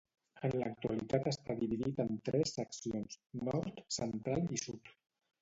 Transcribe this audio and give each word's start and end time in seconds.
En 0.47 0.53
l'actualitat 0.59 1.29
està 1.31 1.55
dividit 1.59 2.01
en 2.05 2.09
tres 2.31 2.55
seccions: 2.59 3.19
nord, 3.51 3.85
central 4.01 4.53
i 4.59 4.61
sud. 4.65 4.93